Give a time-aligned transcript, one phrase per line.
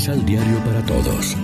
[0.00, 1.36] Misal Diario para Todos.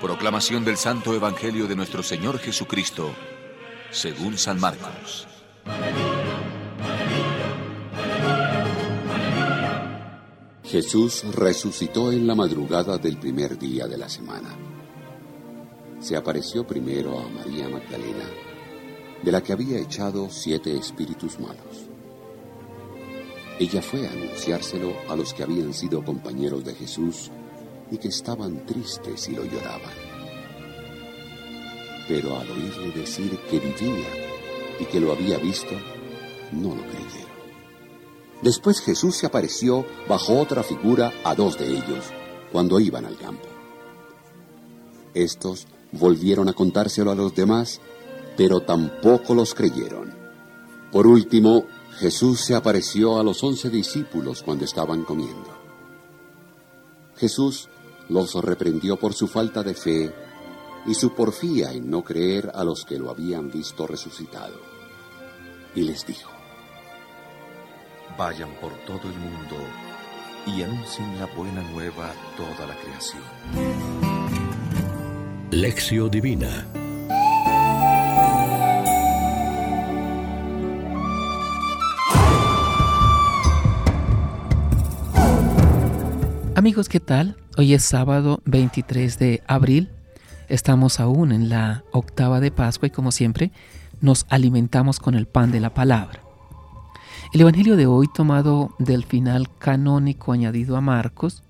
[0.00, 3.10] Proclamación del Santo Evangelio de nuestro Señor Jesucristo,
[3.90, 5.28] según San Marcos.
[10.62, 14.56] Jesús resucitó en la madrugada del primer día de la semana.
[16.00, 18.30] Se apareció primero a María Magdalena,
[19.22, 21.93] de la que había echado siete espíritus malos.
[23.58, 27.30] Ella fue a anunciárselo a los que habían sido compañeros de Jesús
[27.90, 29.92] y que estaban tristes y lo lloraban.
[32.08, 34.08] Pero al oírle decir que vivía
[34.80, 35.74] y que lo había visto,
[36.52, 37.34] no lo creyeron.
[38.42, 42.04] Después Jesús se apareció bajo otra figura a dos de ellos
[42.52, 43.48] cuando iban al campo.
[45.14, 47.80] Estos volvieron a contárselo a los demás,
[48.36, 50.12] pero tampoco los creyeron.
[50.90, 51.64] Por último,
[51.98, 55.48] Jesús se apareció a los once discípulos cuando estaban comiendo.
[57.16, 57.68] Jesús
[58.08, 60.14] los reprendió por su falta de fe
[60.86, 64.60] y su porfía en no creer a los que lo habían visto resucitado.
[65.74, 66.30] Y les dijo,
[68.18, 69.56] Vayan por todo el mundo
[70.46, 73.22] y anuncien la buena nueva a toda la creación.
[75.50, 76.66] Lección Divina
[86.64, 87.36] Amigos, ¿qué tal?
[87.58, 89.90] Hoy es sábado 23 de abril.
[90.48, 93.52] Estamos aún en la octava de Pascua y como siempre
[94.00, 96.22] nos alimentamos con el pan de la palabra.
[97.34, 101.42] El Evangelio de hoy, tomado del final canónico añadido a Marcos,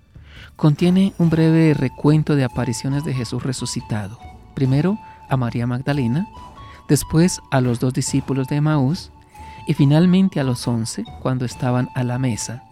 [0.57, 4.19] contiene un breve recuento de apariciones de Jesús resucitado.
[4.57, 6.27] Primero a María Magdalena,
[6.89, 9.13] después a los dos discípulos de Emaús
[9.69, 12.65] y finalmente a los once cuando estaban a la mesa.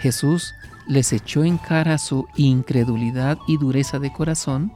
[0.00, 0.52] Jesús
[0.90, 4.72] les echó en cara su incredulidad y dureza de corazón,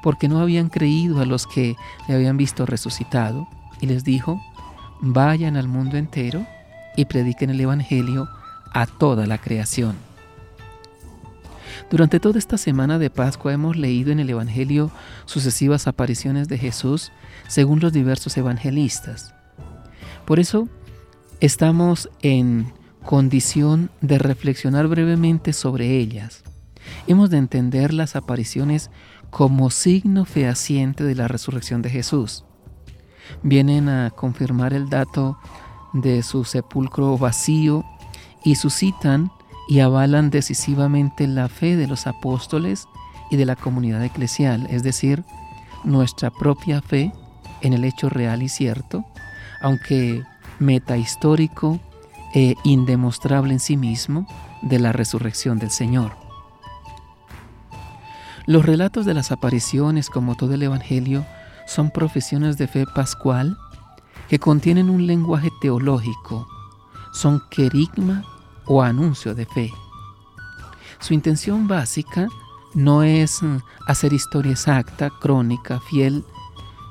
[0.00, 1.74] porque no habían creído a los que
[2.06, 3.48] le habían visto resucitado,
[3.80, 4.40] y les dijo,
[5.00, 6.46] vayan al mundo entero
[6.96, 8.28] y prediquen el Evangelio
[8.72, 9.96] a toda la creación.
[11.90, 14.92] Durante toda esta semana de Pascua hemos leído en el Evangelio
[15.24, 17.10] sucesivas apariciones de Jesús
[17.48, 19.34] según los diversos evangelistas.
[20.24, 20.68] Por eso
[21.40, 22.72] estamos en
[23.04, 26.42] condición de reflexionar brevemente sobre ellas.
[27.06, 28.90] Hemos de entender las apariciones
[29.30, 32.44] como signo fehaciente de la resurrección de Jesús.
[33.42, 35.38] Vienen a confirmar el dato
[35.92, 37.84] de su sepulcro vacío
[38.44, 39.30] y suscitan
[39.68, 42.86] y avalan decisivamente la fe de los apóstoles
[43.30, 45.24] y de la comunidad eclesial, es decir,
[45.84, 47.12] nuestra propia fe
[47.62, 49.04] en el hecho real y cierto,
[49.60, 50.22] aunque
[50.58, 51.80] metahistórico
[52.34, 54.26] e indemostrable en sí mismo,
[54.62, 56.12] de la resurrección del Señor.
[58.46, 61.24] Los relatos de las apariciones, como todo el Evangelio,
[61.66, 63.56] son profesiones de fe pascual
[64.28, 66.48] que contienen un lenguaje teológico,
[67.12, 68.24] son querigma
[68.66, 69.70] o anuncio de fe.
[70.98, 72.28] Su intención básica
[72.74, 76.24] no es mm, hacer historia exacta, crónica, fiel,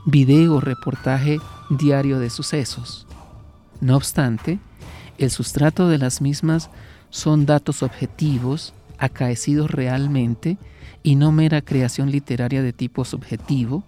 [0.06, 3.08] video, reportaje diario de sucesos.
[3.80, 4.60] No obstante,
[5.18, 6.70] el sustrato de las mismas
[7.10, 10.58] son datos objetivos, acaecidos realmente,
[11.04, 13.84] y no mera creación literaria de tipo subjetivo,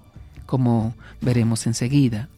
[0.45, 2.29] como veremos enseguida.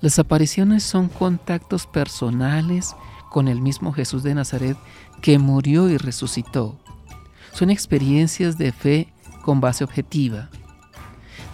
[0.00, 2.94] Las apariciones son contactos personales
[3.30, 4.76] con el mismo Jesús de Nazaret
[5.20, 6.78] que murió y resucitó.
[7.52, 9.08] Son experiencias de fe
[9.42, 10.48] con base objetiva.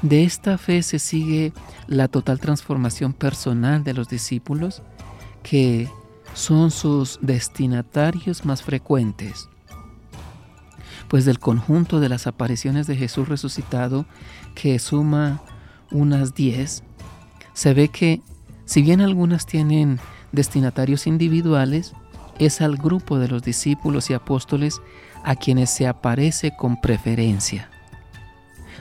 [0.03, 1.53] De esta fe se sigue
[1.87, 4.83] la total transformación personal de los discípulos,
[5.43, 5.89] que
[6.35, 9.49] son sus destinatarios más frecuentes.
[11.09, 14.05] Pues del conjunto de las apariciones de Jesús resucitado,
[14.55, 15.43] que suma
[15.91, 16.83] unas diez,
[17.53, 18.21] se ve que
[18.65, 20.01] si bien algunas tienen
[20.33, 21.93] destinatarios individuales,
[22.39, 24.81] es al grupo de los discípulos y apóstoles
[25.23, 27.71] a quienes se aparece con preferencia.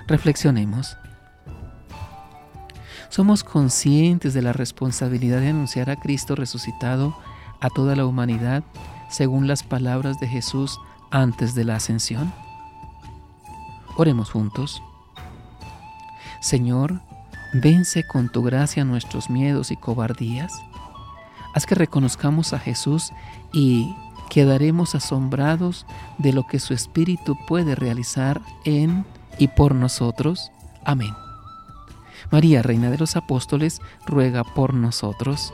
[0.07, 0.97] Reflexionemos.
[3.09, 7.15] ¿Somos conscientes de la responsabilidad de anunciar a Cristo resucitado
[7.63, 8.63] a toda la humanidad
[9.09, 10.79] según las palabras de Jesús
[11.09, 12.31] antes de la ascensión?
[13.97, 14.83] Oremos juntos.
[16.41, 17.01] Señor,
[17.53, 20.51] Vence con tu gracia nuestros miedos y cobardías.
[21.53, 23.13] Haz que reconozcamos a Jesús
[23.53, 23.95] y
[24.31, 25.85] quedaremos asombrados
[26.17, 29.05] de lo que su Espíritu puede realizar en
[29.37, 30.51] y por nosotros.
[30.83, 31.13] Amén.
[32.31, 35.53] María, Reina de los Apóstoles, ruega por nosotros.